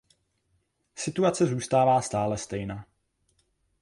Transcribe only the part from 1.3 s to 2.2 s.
zůstává